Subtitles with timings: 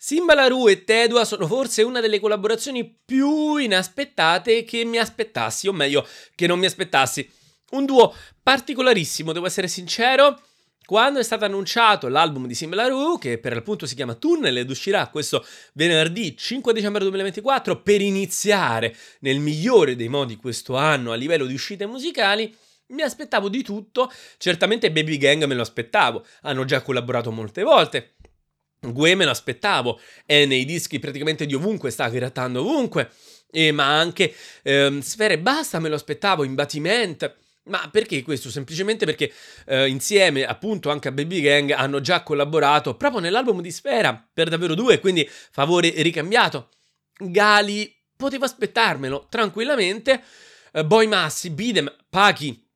[0.00, 5.72] Simba Larue e Tedua sono forse una delle collaborazioni più inaspettate che mi aspettassi, o
[5.72, 7.28] meglio, che non mi aspettassi.
[7.70, 10.40] Un duo particolarissimo, devo essere sincero.
[10.86, 14.70] Quando è stato annunciato l'album di Simba Larue, che per l'appunto si chiama Tunnel ed
[14.70, 21.16] uscirà questo venerdì 5 dicembre 2024 per iniziare nel migliore dei modi questo anno a
[21.16, 22.56] livello di uscite musicali,
[22.90, 24.10] mi aspettavo di tutto.
[24.38, 28.12] Certamente Baby Gang me lo aspettavo, hanno già collaborato molte volte.
[28.80, 33.10] Gue me lo aspettavo, è nei dischi praticamente di ovunque, sta grattando ovunque,
[33.50, 34.32] e, ma anche
[34.62, 37.36] ehm, Sfere Basta me lo aspettavo, Imbatiment.
[37.64, 38.50] Ma perché questo?
[38.50, 39.30] Semplicemente perché
[39.66, 44.48] eh, insieme appunto anche a Baby Gang hanno già collaborato proprio nell'album di Sfera per
[44.48, 46.70] davvero due, quindi favore ricambiato.
[47.18, 50.22] Gali potevo aspettarmelo tranquillamente.
[50.72, 52.67] Eh, Boy Massi, Bidem, Pachi,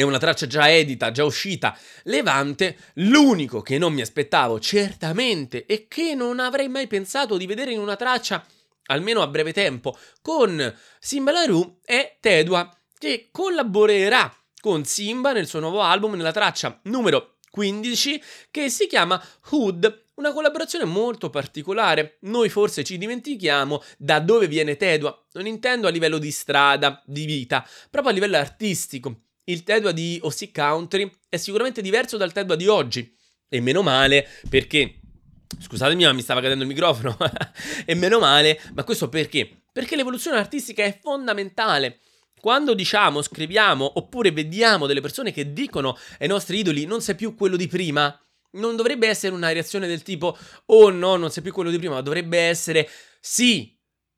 [0.00, 5.86] è una traccia già edita, già uscita, Levante, l'unico che non mi aspettavo certamente e
[5.86, 8.44] che non avrei mai pensato di vedere in una traccia,
[8.86, 15.60] almeno a breve tempo, con Simba Larue è Tedua, che collaborerà con Simba nel suo
[15.60, 18.20] nuovo album nella traccia numero 15
[18.50, 22.16] che si chiama Hood, una collaborazione molto particolare.
[22.22, 27.26] Noi forse ci dimentichiamo da dove viene Tedua, non intendo a livello di strada, di
[27.26, 32.56] vita, proprio a livello artistico il Tedua di OC Country è sicuramente diverso dal Tedua
[32.56, 33.12] di oggi.
[33.48, 35.00] E meno male perché,
[35.60, 37.16] scusatemi ma mi stava cadendo il microfono,
[37.84, 39.64] e meno male, ma questo perché?
[39.72, 42.00] Perché l'evoluzione artistica è fondamentale.
[42.40, 47.34] Quando diciamo, scriviamo oppure vediamo delle persone che dicono ai nostri idoli non sei più
[47.34, 48.18] quello di prima,
[48.52, 50.36] non dovrebbe essere una reazione del tipo
[50.66, 52.88] oh no, non sei più quello di prima, ma dovrebbe essere
[53.20, 53.74] sì,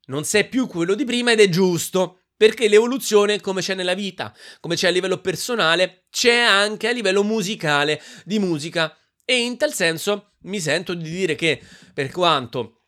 [0.07, 2.16] non sei più quello di prima ed è giusto.
[2.37, 7.23] Perché l'evoluzione, come c'è nella vita, come c'è a livello personale, c'è anche a livello
[7.23, 8.95] musicale, di musica.
[9.25, 11.59] E in tal senso mi sento di dire che,
[11.93, 12.83] per quanto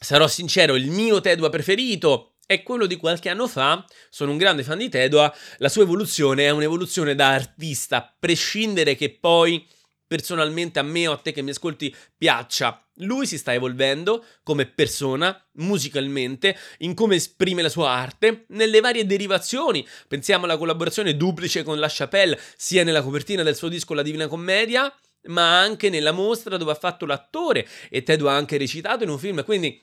[0.00, 4.64] sarò sincero, il mio Tedua preferito è quello di qualche anno fa, sono un grande
[4.64, 9.66] fan di Tedua, la sua evoluzione è un'evoluzione da artista, a prescindere che poi
[10.12, 12.86] personalmente a me o a te che mi ascolti piaccia.
[12.96, 19.06] Lui si sta evolvendo come persona, musicalmente, in come esprime la sua arte, nelle varie
[19.06, 19.86] derivazioni.
[20.06, 24.26] Pensiamo alla collaborazione duplice con La Chapelle, sia nella copertina del suo disco La Divina
[24.26, 24.94] Commedia,
[25.28, 29.18] ma anche nella mostra dove ha fatto l'attore e Ted ha anche recitato in un
[29.18, 29.42] film.
[29.44, 29.80] Quindi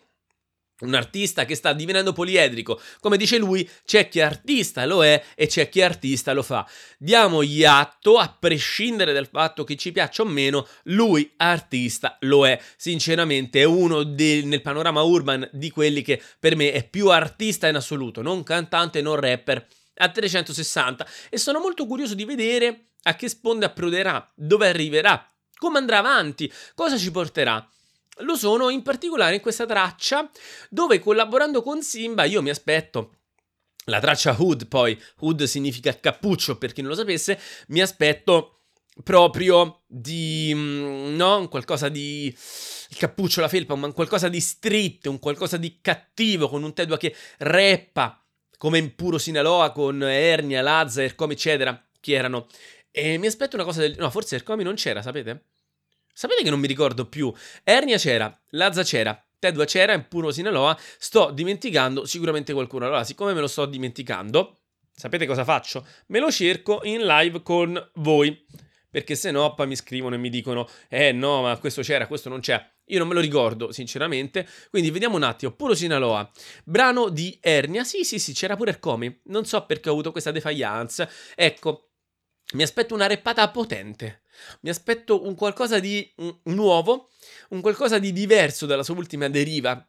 [0.82, 2.80] un artista che sta divenendo poliedrico.
[3.00, 6.68] Come dice lui, c'è chi artista lo è e c'è chi artista lo fa.
[6.98, 12.60] Diamogli atto, a prescindere dal fatto che ci piaccia o meno, lui artista lo è.
[12.78, 17.68] Sinceramente è uno de- nel panorama urban di quelli che per me è più artista
[17.68, 21.06] in assoluto, non cantante, non rapper, a 360.
[21.30, 26.52] E sono molto curioso di vedere a che sponde approderà, dove arriverà, come andrà avanti,
[26.74, 27.66] cosa ci porterà
[28.20, 30.30] lo sono in particolare in questa traccia
[30.70, 33.16] dove collaborando con Simba io mi aspetto
[33.86, 38.60] la traccia Hood, poi Hood significa cappuccio per chi non lo sapesse, mi aspetto
[39.04, 42.28] proprio di mm, no, qualcosa di
[42.92, 46.98] il cappuccio, la felpa, ma qualcosa di street, un qualcosa di cattivo con un Tedua
[46.98, 48.24] che rappa
[48.58, 52.48] come in puro Sinaloa con Ernia, Lazza, Ercomi eccetera, che erano
[52.92, 55.46] e mi aspetto una cosa del no, forse Ercomi non c'era, sapete?
[56.20, 57.34] Sapete che non mi ricordo più?
[57.64, 60.78] Ernia c'era, Lazza c'era, Tedua c'era, in puro Sinaloa.
[60.98, 62.88] Sto dimenticando sicuramente qualcuno.
[62.88, 64.58] Allora, siccome me lo sto dimenticando,
[64.94, 65.88] sapete cosa faccio?
[66.08, 68.46] Me lo cerco in live con voi.
[68.90, 72.28] Perché se no poi mi scrivono e mi dicono: Eh no, ma questo c'era, questo
[72.28, 72.70] non c'è.
[72.88, 74.46] Io non me lo ricordo, sinceramente.
[74.70, 75.54] Quindi vediamo un attimo.
[75.54, 76.30] Puro Sinaloa.
[76.66, 77.86] Brano di Ernia.
[77.86, 79.22] Sì, sì, sì, c'era pure Ercomi.
[79.28, 81.10] Non so perché ho avuto questa defiance.
[81.34, 81.92] Ecco,
[82.54, 84.24] mi aspetto una reppata potente.
[84.62, 86.14] Mi aspetto un qualcosa di
[86.44, 87.10] nuovo,
[87.50, 89.88] un qualcosa di diverso dalla sua ultima deriva.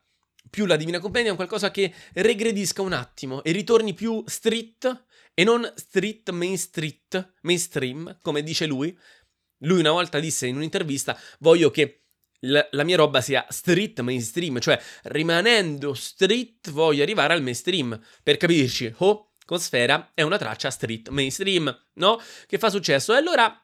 [0.49, 5.45] Più la Divina Commedia, un qualcosa che regredisca un attimo e ritorni più street e
[5.45, 8.97] non street main street, mainstream, come dice lui.
[9.59, 12.01] Lui una volta disse in un'intervista: Voglio che
[12.41, 17.99] la, mia roba sia street mainstream, cioè rimanendo street voglio arrivare al mainstream.
[18.23, 22.21] Per capirci, oh, con Sfera è una traccia street mainstream, no?
[22.47, 23.13] Che fa successo.
[23.13, 23.55] E allora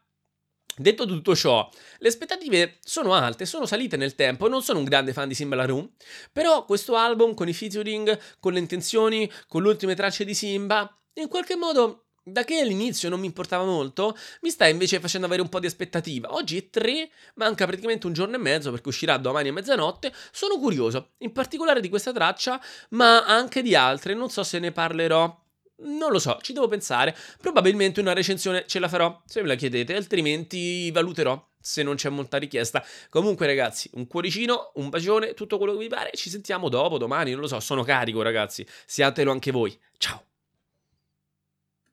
[0.79, 1.67] Detto tutto ciò,
[1.99, 5.57] le aspettative sono alte, sono salite nel tempo, non sono un grande fan di Simba
[5.57, 5.91] Laroon,
[6.31, 10.95] però questo album con i featuring, con le intenzioni, con le ultime tracce di Simba,
[11.15, 15.41] in qualche modo, da che all'inizio non mi importava molto, mi sta invece facendo avere
[15.41, 16.35] un po' di aspettativa.
[16.35, 20.59] Oggi è 3, manca praticamente un giorno e mezzo perché uscirà domani a mezzanotte, sono
[20.59, 25.45] curioso, in particolare di questa traccia, ma anche di altre, non so se ne parlerò
[25.79, 27.15] Non lo so, ci devo pensare.
[27.41, 32.09] Probabilmente una recensione ce la farò, se me la chiedete, altrimenti valuterò se non c'è
[32.09, 32.85] molta richiesta.
[33.11, 36.11] Comunque, ragazzi, un cuoricino, un bacione, tutto quello che vi pare.
[36.15, 38.67] Ci sentiamo dopo, domani, non lo so, sono carico, ragazzi.
[38.87, 39.79] Siatelo anche voi.